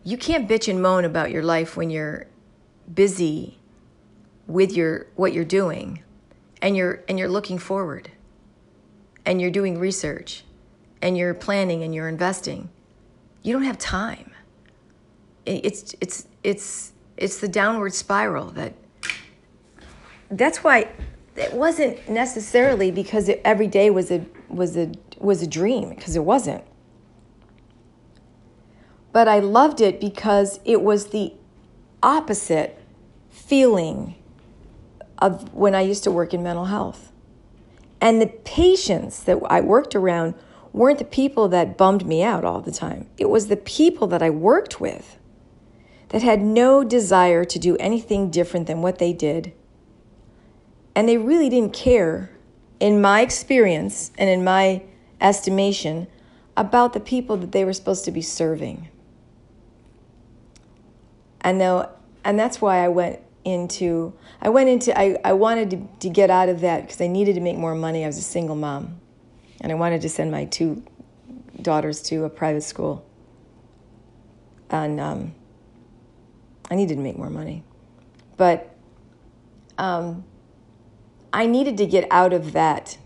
You 0.05 0.17
can't 0.17 0.49
bitch 0.49 0.69
and 0.69 0.81
moan 0.81 1.05
about 1.05 1.33
your 1.33 1.43
life 1.43 1.77
when 1.77 1.91
you're 1.91 2.27
busy 2.93 3.59
with 4.47 4.73
your 4.73 5.09
what 5.17 5.33
you're 5.33 5.45
doing 5.45 6.03
and 6.63 6.77
you're 6.77 7.03
and 7.09 7.19
you're 7.19 7.29
looking 7.29 7.59
forward 7.59 8.11
and 9.27 9.41
you're 9.41 9.51
doing 9.51 9.79
research 9.79 10.45
and 11.03 11.19
you're 11.19 11.35
planning 11.35 11.83
and 11.83 11.93
you're 11.93 12.09
investing. 12.09 12.71
You 13.43 13.53
don't 13.53 13.65
have 13.65 13.79
time. 13.79 14.28
It's 15.49 15.95
it's 16.00 16.26
it's 16.43 16.93
it's 17.17 17.38
the 17.38 17.49
downward 17.49 17.95
spiral 17.95 18.50
that 18.50 18.75
that's 20.31 20.62
why 20.62 20.88
it 21.37 21.52
wasn't 21.52 22.09
necessarily 22.09 22.90
because 22.90 23.28
it, 23.28 23.40
every 23.45 23.67
day 23.67 23.90
was 23.90 24.11
a 24.11 24.25
was 24.49 24.76
a 24.76 24.93
was 25.19 25.43
a 25.43 25.47
dream 25.47 25.90
because 25.90 26.17
it 26.17 26.25
wasn't. 26.25 26.64
But 29.12 29.26
I 29.26 29.38
loved 29.38 29.81
it 29.81 30.00
because 30.00 30.61
it 30.64 30.83
was 30.83 31.07
the 31.07 31.33
opposite 32.02 32.81
feeling 33.31 34.14
of 35.19 35.52
when 35.55 35.75
I 35.75 35.81
used 35.81 36.05
to 36.05 36.11
work 36.11 36.35
in 36.35 36.43
mental 36.43 36.67
health. 36.67 37.11
And 38.00 38.21
the 38.21 38.26
patients 38.26 39.25
that 39.25 39.38
I 39.49 39.61
worked 39.61 39.97
around 39.97 40.35
weren't 40.73 40.99
the 40.99 41.05
people 41.05 41.49
that 41.49 41.76
bummed 41.76 42.07
me 42.07 42.23
out 42.23 42.45
all 42.45 42.61
the 42.61 42.71
time. 42.71 43.09
It 43.17 43.28
was 43.28 43.49
the 43.49 43.57
people 43.57 44.07
that 44.09 44.23
I 44.23 44.31
worked 44.31 44.81
with 44.81 45.18
that 46.09 46.23
had 46.23 46.41
no 46.41 46.85
desire 46.85 47.45
to 47.45 47.59
do 47.59 47.77
anything 47.77 48.31
different 48.31 48.67
than 48.67 48.83
what 48.83 48.99
they 48.99 49.12
did 49.12 49.53
and 50.99 51.09
they 51.09 51.17
really 51.17 51.49
didn't 51.49 51.75
care, 51.75 52.29
in 52.81 53.00
my 53.00 53.21
experience 53.21 54.11
and 54.19 54.29
in 54.29 54.43
my 54.43 54.83
estimation, 55.21 56.09
about 56.57 56.93
the 56.93 56.99
people 56.99 57.37
that 57.37 57.53
they 57.53 57.65
were 57.65 57.73
supposed 57.73 58.05
to 58.07 58.11
be 58.11 58.21
serving. 58.21 58.88
And 61.41 61.61
though, 61.61 61.88
and 62.25 62.37
that's 62.37 62.61
why 62.61 62.85
I 62.85 62.88
went 62.88 63.21
into 63.45 64.12
I 64.43 64.49
went 64.49 64.69
into 64.69 64.99
I, 64.99 65.17
I 65.25 65.35
wanted 65.35 65.71
to, 65.71 65.88
to 66.00 66.11
get 66.11 66.31
out 66.31 66.49
of 66.49 66.62
that 66.62 66.81
because 66.81 67.00
I 67.00 67.07
needed 67.07 67.37
to 67.37 67.41
make 67.41 67.57
more 67.57 67.77
money. 67.77 68.03
I 68.03 68.09
was 68.09 68.19
a 68.19 68.23
single 68.23 68.57
mom. 68.57 69.00
And 69.61 69.71
I 69.71 69.77
wanted 69.77 70.03
to 70.03 70.09
send 70.09 70.33
my 70.33 70.47
two 70.47 70.83
daughters 71.62 72.03
to 72.09 72.25
a 72.25 72.29
private 72.29 72.65
school. 72.65 73.07
And 74.69 74.99
um, 74.99 75.35
I 76.71 76.75
needed 76.75 76.97
to 76.97 77.01
make 77.01 77.17
more 77.17 77.31
money. 77.31 77.65
But 78.37 78.75
um, 79.79 80.25
I 81.33 81.47
needed 81.47 81.77
to 81.79 81.87
get 81.87 82.07
out 82.11 82.33
of 82.33 82.53
that 82.53 82.99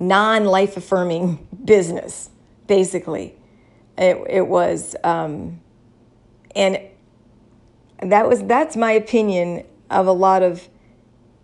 non 0.00 0.44
life 0.44 0.76
affirming 0.76 1.46
business, 1.64 2.30
basically. 2.66 3.36
It, 3.96 4.18
it 4.28 4.46
was, 4.48 4.96
um, 5.04 5.60
and 6.56 6.80
that 8.00 8.28
was 8.28 8.42
that's 8.42 8.76
my 8.76 8.92
opinion 8.92 9.64
of 9.88 10.06
a 10.06 10.12
lot 10.12 10.42
of 10.42 10.68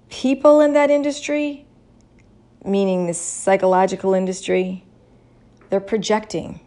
people 0.08 0.60
in 0.60 0.72
that 0.72 0.90
industry, 0.90 1.66
meaning 2.64 3.06
the 3.06 3.14
psychological 3.14 4.14
industry. 4.14 4.84
They're 5.68 5.78
projecting. 5.78 6.58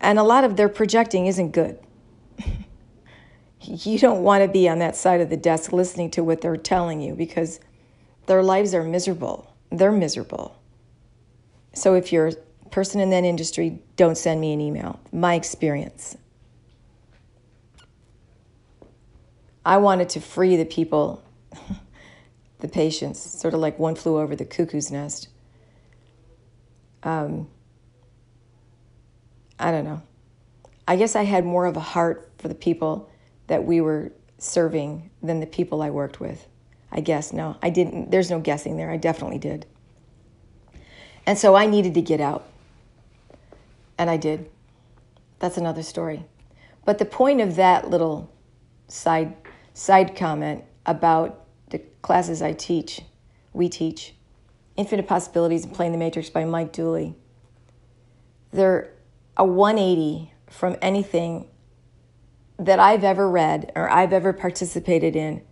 And 0.00 0.18
a 0.18 0.22
lot 0.22 0.44
of 0.44 0.56
their 0.56 0.68
projecting 0.68 1.26
isn't 1.26 1.50
good. 1.50 1.83
You 3.66 3.98
don't 3.98 4.22
want 4.22 4.42
to 4.42 4.48
be 4.48 4.68
on 4.68 4.78
that 4.78 4.96
side 4.96 5.20
of 5.20 5.30
the 5.30 5.36
desk 5.36 5.72
listening 5.72 6.10
to 6.12 6.24
what 6.24 6.40
they're 6.40 6.56
telling 6.56 7.00
you 7.00 7.14
because 7.14 7.60
their 8.26 8.42
lives 8.42 8.74
are 8.74 8.84
miserable. 8.84 9.54
They're 9.70 9.92
miserable. 9.92 10.56
So 11.72 11.94
if 11.94 12.12
you're 12.12 12.28
a 12.28 12.34
person 12.70 13.00
in 13.00 13.10
that 13.10 13.24
industry, 13.24 13.80
don't 13.96 14.16
send 14.16 14.40
me 14.40 14.52
an 14.52 14.60
email. 14.60 15.00
My 15.12 15.34
experience. 15.34 16.16
I 19.64 19.78
wanted 19.78 20.10
to 20.10 20.20
free 20.20 20.56
the 20.56 20.66
people, 20.66 21.24
the 22.60 22.68
patients, 22.68 23.18
sort 23.18 23.54
of 23.54 23.60
like 23.60 23.78
one 23.78 23.94
flew 23.94 24.18
over 24.18 24.36
the 24.36 24.44
cuckoo's 24.44 24.90
nest. 24.90 25.28
Um, 27.02 27.48
I 29.58 29.70
don't 29.70 29.84
know. 29.84 30.02
I 30.86 30.96
guess 30.96 31.16
I 31.16 31.22
had 31.22 31.44
more 31.44 31.64
of 31.64 31.76
a 31.76 31.80
heart 31.80 32.30
for 32.36 32.48
the 32.48 32.54
people 32.54 33.10
that 33.46 33.64
we 33.64 33.80
were 33.80 34.12
serving 34.38 35.10
than 35.22 35.40
the 35.40 35.46
people 35.46 35.82
I 35.82 35.90
worked 35.90 36.20
with. 36.20 36.46
I 36.90 37.00
guess, 37.00 37.32
no, 37.32 37.56
I 37.62 37.70
didn't. 37.70 38.10
There's 38.10 38.30
no 38.30 38.40
guessing 38.40 38.76
there. 38.76 38.90
I 38.90 38.96
definitely 38.96 39.38
did. 39.38 39.66
And 41.26 41.38
so 41.38 41.54
I 41.54 41.66
needed 41.66 41.94
to 41.94 42.02
get 42.02 42.20
out. 42.20 42.46
And 43.98 44.10
I 44.10 44.16
did. 44.16 44.48
That's 45.38 45.56
another 45.56 45.82
story. 45.82 46.24
But 46.84 46.98
the 46.98 47.04
point 47.04 47.40
of 47.40 47.56
that 47.56 47.90
little 47.90 48.30
side 48.88 49.34
side 49.72 50.14
comment 50.14 50.64
about 50.86 51.46
the 51.70 51.80
classes 52.02 52.42
I 52.42 52.52
teach, 52.52 53.00
we 53.52 53.68
teach, 53.68 54.14
Infinite 54.76 55.06
Possibilities 55.08 55.64
and 55.64 55.74
Playing 55.74 55.92
the 55.92 55.98
Matrix 55.98 56.30
by 56.30 56.44
Mike 56.44 56.72
Dooley. 56.72 57.14
They're 58.52 58.92
a 59.36 59.44
180 59.44 60.32
from 60.48 60.76
anything 60.80 61.48
that 62.58 62.78
I've 62.78 63.04
ever 63.04 63.28
read 63.28 63.72
or 63.74 63.90
I've 63.90 64.12
ever 64.12 64.32
participated 64.32 65.16
in 65.16 65.42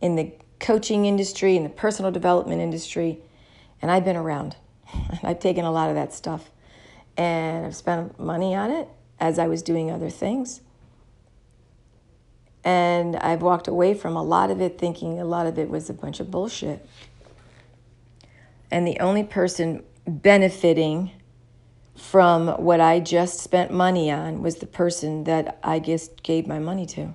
in 0.00 0.16
the 0.16 0.32
coaching 0.60 1.06
industry, 1.06 1.56
in 1.56 1.62
the 1.62 1.68
personal 1.68 2.10
development 2.10 2.60
industry, 2.60 3.18
and 3.80 3.90
I've 3.90 4.04
been 4.04 4.16
around. 4.16 4.56
I've 5.22 5.40
taken 5.40 5.64
a 5.64 5.70
lot 5.70 5.88
of 5.88 5.94
that 5.94 6.12
stuff 6.12 6.50
and 7.16 7.66
I've 7.66 7.76
spent 7.76 8.18
money 8.18 8.54
on 8.54 8.70
it 8.70 8.88
as 9.18 9.38
I 9.38 9.46
was 9.46 9.62
doing 9.62 9.90
other 9.90 10.10
things. 10.10 10.60
And 12.62 13.16
I've 13.16 13.42
walked 13.42 13.68
away 13.68 13.94
from 13.94 14.16
a 14.16 14.22
lot 14.22 14.50
of 14.50 14.60
it 14.60 14.78
thinking 14.78 15.20
a 15.20 15.24
lot 15.24 15.46
of 15.46 15.58
it 15.58 15.70
was 15.70 15.88
a 15.88 15.94
bunch 15.94 16.20
of 16.20 16.30
bullshit. 16.30 16.86
And 18.70 18.86
the 18.86 18.98
only 18.98 19.22
person 19.22 19.84
benefiting 20.06 21.12
from 21.96 22.48
what 22.62 22.80
I 22.80 23.00
just 23.00 23.40
spent 23.40 23.72
money 23.72 24.10
on 24.10 24.42
was 24.42 24.56
the 24.56 24.66
person 24.66 25.24
that 25.24 25.58
I 25.62 25.78
just 25.78 26.22
gave 26.22 26.46
my 26.46 26.58
money 26.58 26.86
to. 26.86 27.14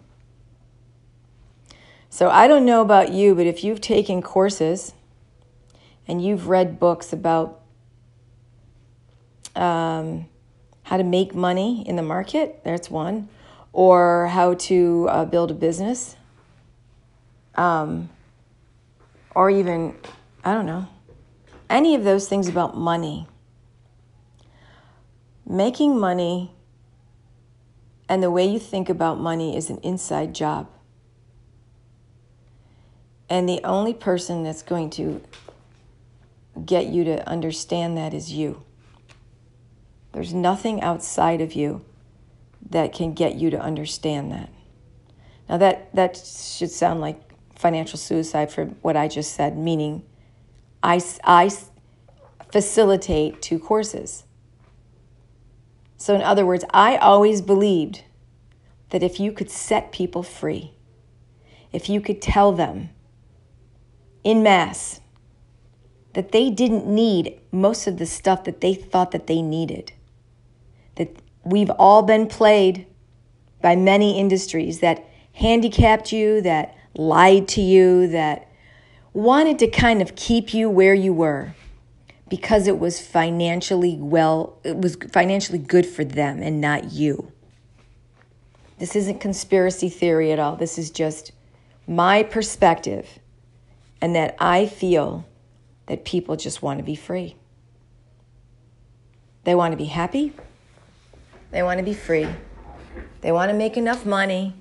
So 2.09 2.29
I 2.29 2.47
don't 2.47 2.65
know 2.65 2.81
about 2.81 3.11
you, 3.11 3.35
but 3.35 3.45
if 3.45 3.63
you've 3.63 3.79
taken 3.79 4.21
courses 4.21 4.93
and 6.07 6.23
you've 6.23 6.47
read 6.47 6.79
books 6.79 7.13
about 7.13 7.61
um, 9.55 10.25
how 10.83 10.97
to 10.97 11.03
make 11.03 11.33
money 11.33 11.87
in 11.87 11.95
the 11.95 12.03
market, 12.03 12.61
that's 12.63 12.89
one 12.89 13.29
or 13.73 14.27
how 14.27 14.53
to 14.55 15.07
uh, 15.09 15.25
build 15.25 15.51
a 15.51 15.53
business, 15.53 16.15
um, 17.55 18.09
or 19.33 19.49
even, 19.49 19.95
I 20.43 20.53
don't 20.53 20.65
know, 20.65 20.87
any 21.69 21.95
of 21.95 22.03
those 22.03 22.27
things 22.27 22.49
about 22.49 22.75
money. 22.75 23.27
Making 25.51 25.99
money 25.99 26.53
and 28.07 28.23
the 28.23 28.31
way 28.31 28.45
you 28.45 28.57
think 28.57 28.87
about 28.87 29.19
money 29.19 29.57
is 29.57 29.69
an 29.69 29.79
inside 29.83 30.33
job. 30.33 30.69
And 33.29 33.49
the 33.49 33.59
only 33.65 33.93
person 33.93 34.43
that's 34.43 34.63
going 34.63 34.91
to 34.91 35.21
get 36.65 36.85
you 36.85 37.03
to 37.03 37.27
understand 37.27 37.97
that 37.97 38.13
is 38.13 38.31
you. 38.31 38.63
There's 40.13 40.33
nothing 40.33 40.81
outside 40.81 41.41
of 41.41 41.51
you 41.51 41.83
that 42.69 42.93
can 42.93 43.13
get 43.13 43.35
you 43.35 43.49
to 43.49 43.59
understand 43.59 44.31
that. 44.31 44.49
Now, 45.49 45.57
that, 45.57 45.93
that 45.93 46.15
should 46.15 46.71
sound 46.71 47.01
like 47.01 47.19
financial 47.59 47.99
suicide 47.99 48.53
for 48.53 48.67
what 48.83 48.95
I 48.95 49.09
just 49.09 49.33
said, 49.33 49.57
meaning 49.57 50.03
I, 50.81 51.01
I 51.25 51.51
facilitate 52.53 53.41
two 53.41 53.59
courses. 53.59 54.23
So, 56.01 56.15
in 56.15 56.23
other 56.23 56.47
words, 56.47 56.65
I 56.73 56.97
always 56.97 57.43
believed 57.43 58.01
that 58.89 59.03
if 59.03 59.19
you 59.19 59.31
could 59.31 59.51
set 59.51 59.91
people 59.91 60.23
free, 60.23 60.71
if 61.71 61.89
you 61.89 62.01
could 62.01 62.23
tell 62.23 62.51
them 62.51 62.89
in 64.23 64.41
mass 64.41 64.99
that 66.13 66.31
they 66.31 66.49
didn't 66.49 66.87
need 66.87 67.39
most 67.51 67.85
of 67.85 67.97
the 67.97 68.07
stuff 68.07 68.45
that 68.45 68.61
they 68.61 68.73
thought 68.73 69.11
that 69.11 69.27
they 69.27 69.43
needed, 69.43 69.91
that 70.95 71.21
we've 71.43 71.69
all 71.69 72.01
been 72.01 72.25
played 72.25 72.87
by 73.61 73.75
many 73.75 74.19
industries 74.19 74.79
that 74.79 75.07
handicapped 75.33 76.11
you, 76.11 76.41
that 76.41 76.75
lied 76.95 77.47
to 77.49 77.61
you, 77.61 78.07
that 78.07 78.49
wanted 79.13 79.59
to 79.59 79.67
kind 79.67 80.01
of 80.01 80.15
keep 80.15 80.51
you 80.51 80.67
where 80.67 80.95
you 80.95 81.13
were 81.13 81.53
because 82.31 82.65
it 82.65 82.79
was 82.79 83.01
financially 83.01 83.97
well, 83.99 84.57
it 84.63 84.77
was 84.77 84.95
financially 85.11 85.59
good 85.59 85.85
for 85.85 86.05
them 86.05 86.41
and 86.41 86.61
not 86.61 86.93
you. 86.93 87.29
This 88.79 88.95
isn't 88.95 89.19
conspiracy 89.19 89.89
theory 89.89 90.31
at 90.31 90.39
all. 90.39 90.55
This 90.55 90.77
is 90.77 90.91
just 90.91 91.33
my 91.85 92.23
perspective, 92.23 93.19
and 93.99 94.15
that 94.15 94.37
I 94.39 94.65
feel 94.65 95.27
that 95.87 96.05
people 96.05 96.37
just 96.37 96.61
want 96.61 96.79
to 96.79 96.85
be 96.85 96.95
free. 96.95 97.35
They 99.43 99.53
want 99.53 99.73
to 99.73 99.77
be 99.77 99.85
happy. 99.85 100.31
They 101.51 101.61
want 101.61 101.79
to 101.79 101.83
be 101.83 101.93
free. 101.93 102.29
They 103.19 103.33
want 103.33 103.51
to 103.51 103.57
make 103.57 103.75
enough 103.75 104.05
money 104.05 104.55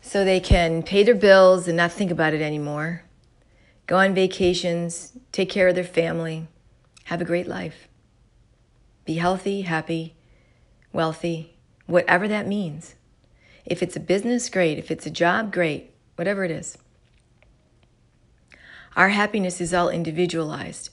so 0.00 0.24
they 0.24 0.40
can 0.40 0.82
pay 0.82 1.02
their 1.02 1.14
bills 1.14 1.68
and 1.68 1.76
not 1.76 1.92
think 1.92 2.10
about 2.10 2.32
it 2.32 2.40
anymore. 2.40 3.02
Go 3.86 3.98
on 3.98 4.14
vacations, 4.14 5.12
take 5.30 5.48
care 5.48 5.68
of 5.68 5.74
their 5.74 5.84
family, 5.84 6.48
have 7.04 7.20
a 7.20 7.24
great 7.24 7.46
life. 7.46 7.88
Be 9.04 9.14
healthy, 9.14 9.62
happy, 9.62 10.16
wealthy, 10.92 11.56
whatever 11.86 12.26
that 12.26 12.48
means. 12.48 12.96
If 13.64 13.82
it's 13.82 13.96
a 13.96 14.00
business, 14.00 14.48
great. 14.48 14.78
If 14.78 14.90
it's 14.90 15.06
a 15.06 15.10
job, 15.10 15.52
great. 15.52 15.92
Whatever 16.16 16.44
it 16.44 16.50
is. 16.50 16.78
Our 18.96 19.10
happiness 19.10 19.60
is 19.60 19.74
all 19.74 19.88
individualized. 19.88 20.90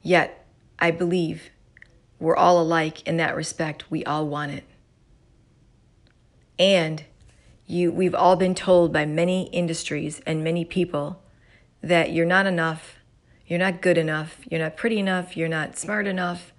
Yet, 0.00 0.46
I 0.78 0.90
believe 0.90 1.50
we're 2.18 2.36
all 2.36 2.60
alike 2.60 3.06
in 3.06 3.16
that 3.18 3.36
respect. 3.36 3.90
We 3.90 4.04
all 4.04 4.26
want 4.26 4.52
it. 4.52 4.64
And 6.58 7.04
you, 7.66 7.90
we've 7.90 8.14
all 8.14 8.36
been 8.36 8.54
told 8.54 8.92
by 8.92 9.04
many 9.04 9.48
industries 9.48 10.20
and 10.26 10.44
many 10.44 10.64
people 10.64 11.22
that 11.82 12.12
you're 12.12 12.26
not 12.26 12.46
enough, 12.46 12.98
you're 13.46 13.58
not 13.58 13.82
good 13.82 13.98
enough, 13.98 14.38
you're 14.48 14.60
not 14.60 14.76
pretty 14.76 14.98
enough, 14.98 15.36
you're 15.36 15.48
not 15.48 15.76
smart 15.76 16.06
enough, 16.06 16.52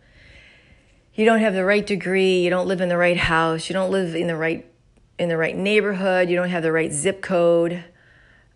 you 1.16 1.26
don't 1.26 1.40
have 1.40 1.54
the 1.54 1.66
right 1.66 1.86
degree, 1.86 2.44
you 2.44 2.50
don't 2.50 2.68
live 2.68 2.82
in 2.82 2.90
the 2.90 2.98
right 2.98 3.18
house, 3.18 3.70
you 3.70 3.74
don't 3.74 3.92
live 3.92 4.16
in 4.16 4.28
the 4.28 4.36
right 4.36 4.70
in 5.20 5.30
the 5.30 5.38
right 5.38 5.56
neighborhood, 5.56 6.30
you 6.30 6.36
don't 6.36 6.50
have 6.50 6.64
the 6.64 6.72
right 6.72 6.92
zip 6.92 7.22
code, 7.22 7.84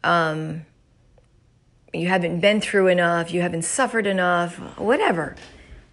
um, 0.04 0.66
you 1.94 2.08
haven't 2.08 2.40
been 2.40 2.60
through 2.60 2.88
enough, 2.88 3.32
you 3.32 3.42
haven't 3.42 3.64
suffered 3.64 4.08
enough, 4.08 4.56
whatever. 4.78 5.36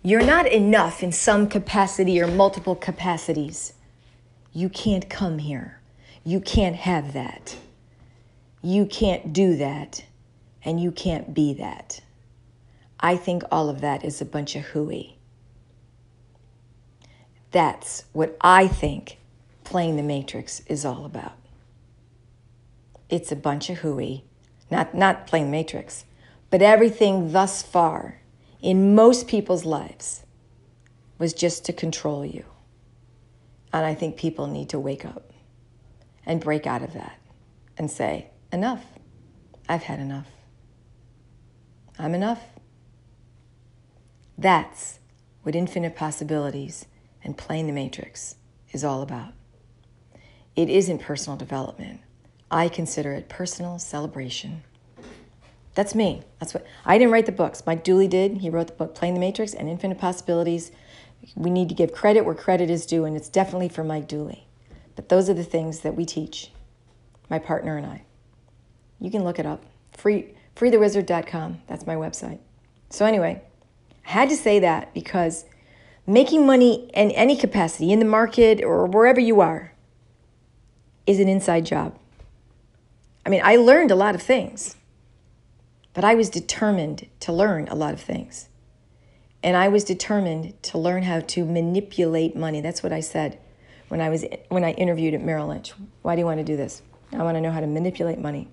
You're 0.02 0.24
not 0.24 0.46
enough 0.46 1.02
in 1.02 1.12
some 1.12 1.48
capacity 1.48 2.20
or 2.20 2.26
multiple 2.26 2.74
capacities. 2.74 3.72
You 4.52 4.68
can't 4.68 5.08
come 5.08 5.38
here. 5.38 5.80
You 6.24 6.40
can't 6.40 6.76
have 6.76 7.12
that. 7.14 7.56
You 8.62 8.86
can't 8.86 9.32
do 9.32 9.56
that. 9.56 10.04
And 10.64 10.80
you 10.80 10.90
can't 10.90 11.34
be 11.34 11.54
that. 11.54 12.00
I 12.98 13.16
think 13.16 13.42
all 13.52 13.68
of 13.68 13.82
that 13.82 14.04
is 14.04 14.20
a 14.20 14.24
bunch 14.24 14.56
of 14.56 14.64
hooey. 14.64 15.18
That's 17.50 18.04
what 18.12 18.36
I 18.40 18.66
think 18.66 19.18
playing 19.64 19.96
the 19.96 20.02
Matrix 20.02 20.60
is 20.66 20.84
all 20.84 21.04
about. 21.04 21.36
It's 23.10 23.30
a 23.30 23.36
bunch 23.36 23.70
of 23.70 23.78
hooey. 23.78 24.24
Not, 24.70 24.94
not 24.94 25.26
playing 25.26 25.50
Matrix, 25.50 26.04
but 26.50 26.62
everything 26.62 27.32
thus 27.32 27.62
far 27.62 28.20
in 28.62 28.94
most 28.94 29.28
people's 29.28 29.64
lives 29.64 30.24
was 31.18 31.34
just 31.34 31.64
to 31.66 31.72
control 31.72 32.24
you. 32.24 32.44
And 33.72 33.84
I 33.84 33.94
think 33.94 34.16
people 34.16 34.46
need 34.46 34.70
to 34.70 34.80
wake 34.80 35.04
up. 35.04 35.32
and 36.26 36.40
break 36.40 36.66
out 36.66 36.82
of 36.82 36.92
that 36.94 37.18
and 37.76 37.90
say, 37.90 38.30
enough. 38.52 38.84
I've 39.68 39.82
had 39.82 39.98
enough. 40.00 40.26
I'm 41.98 42.14
enough. 42.14 42.42
That's 44.36 44.98
what 45.42 45.54
infinite 45.54 45.94
possibilities 45.94 46.86
and 47.22 47.36
playing 47.36 47.66
the 47.66 47.72
matrix 47.72 48.36
is 48.72 48.84
all 48.84 49.02
about. 49.02 49.32
It 50.56 50.68
isn't 50.68 50.98
personal 51.00 51.36
development. 51.36 52.00
I 52.50 52.68
consider 52.68 53.12
it 53.12 53.28
personal 53.28 53.78
celebration. 53.78 54.62
That's 55.74 55.94
me. 55.94 56.22
That's 56.38 56.54
what 56.54 56.66
I 56.84 56.98
didn't 56.98 57.12
write 57.12 57.26
the 57.26 57.32
books. 57.32 57.64
Mike 57.66 57.82
Dooley 57.82 58.06
did. 58.06 58.38
He 58.38 58.50
wrote 58.50 58.68
the 58.68 58.74
book 58.74 58.94
Playing 58.94 59.14
the 59.14 59.20
Matrix 59.20 59.54
and 59.54 59.68
Infinite 59.68 59.98
Possibilities. 59.98 60.70
We 61.34 61.50
need 61.50 61.68
to 61.68 61.74
give 61.74 61.92
credit 61.92 62.24
where 62.24 62.34
credit 62.34 62.70
is 62.70 62.86
due, 62.86 63.04
and 63.04 63.16
it's 63.16 63.28
definitely 63.28 63.68
for 63.68 63.82
Mike 63.82 64.06
Dooley. 64.06 64.46
But 64.94 65.08
those 65.08 65.28
are 65.28 65.34
the 65.34 65.42
things 65.42 65.80
that 65.80 65.96
we 65.96 66.04
teach, 66.04 66.52
my 67.28 67.38
partner 67.38 67.76
and 67.76 67.86
I. 67.86 68.04
You 69.00 69.10
can 69.10 69.24
look 69.24 69.38
it 69.38 69.46
up. 69.46 69.64
Free 69.92 70.34
freethewizard.com. 70.56 71.62
That's 71.66 71.86
my 71.86 71.94
website. 71.94 72.38
So 72.90 73.06
anyway, 73.06 73.42
I 74.06 74.10
had 74.10 74.28
to 74.28 74.36
say 74.36 74.60
that 74.60 74.94
because 74.94 75.44
making 76.06 76.46
money 76.46 76.90
in 76.94 77.10
any 77.12 77.36
capacity 77.36 77.92
in 77.92 77.98
the 77.98 78.04
market 78.04 78.62
or 78.62 78.86
wherever 78.86 79.20
you 79.20 79.40
are 79.40 79.72
is 81.06 81.20
an 81.20 81.28
inside 81.28 81.66
job. 81.66 81.98
I 83.26 83.30
mean, 83.30 83.40
I 83.42 83.56
learned 83.56 83.90
a 83.90 83.96
lot 83.96 84.14
of 84.14 84.22
things, 84.22 84.76
but 85.94 86.04
I 86.04 86.14
was 86.14 86.28
determined 86.28 87.08
to 87.20 87.32
learn 87.32 87.68
a 87.68 87.74
lot 87.74 87.94
of 87.94 88.00
things. 88.00 88.48
And 89.42 89.56
I 89.56 89.68
was 89.68 89.84
determined 89.84 90.62
to 90.64 90.78
learn 90.78 91.02
how 91.02 91.20
to 91.20 91.44
manipulate 91.44 92.34
money. 92.34 92.60
That's 92.60 92.82
what 92.82 92.92
I 92.92 93.00
said 93.00 93.38
when 93.88 94.00
I 94.00 94.08
was 94.08 94.24
when 94.48 94.64
I 94.64 94.72
interviewed 94.72 95.14
at 95.14 95.22
Merrill 95.22 95.48
Lynch. 95.48 95.72
Why 96.02 96.14
do 96.14 96.20
you 96.20 96.26
want 96.26 96.38
to 96.38 96.44
do 96.44 96.56
this? 96.56 96.80
I 97.12 97.22
want 97.22 97.36
to 97.36 97.40
know 97.40 97.50
how 97.50 97.60
to 97.60 97.66
manipulate 97.66 98.18
money. 98.18 98.48